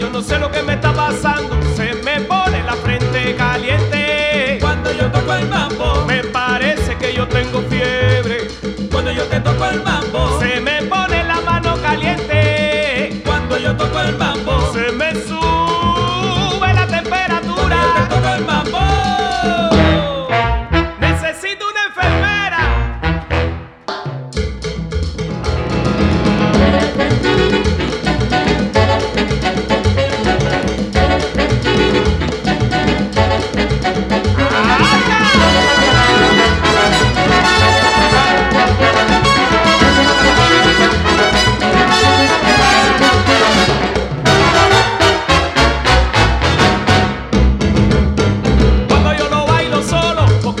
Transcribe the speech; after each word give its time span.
yo 0.00 0.08
no 0.08 0.22
sé 0.22 0.38
lo 0.38 0.50
que 0.50 0.59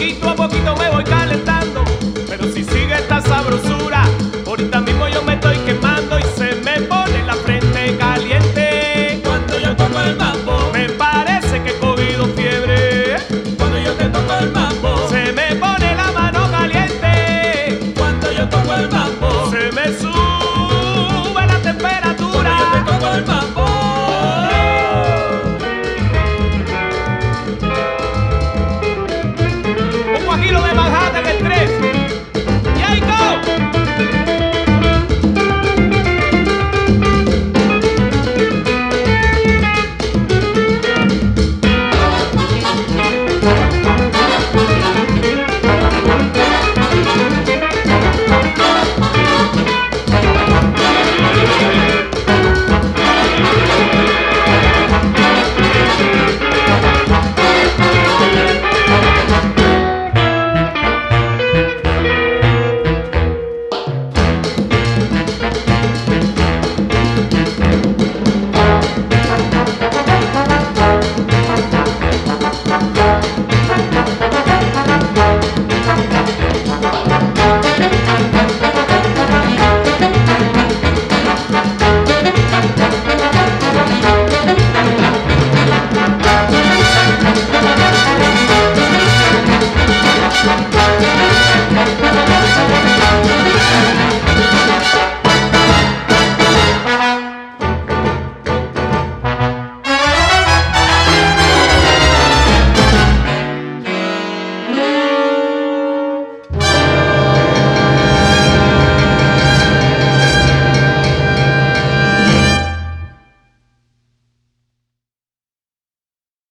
poquito 0.00 0.29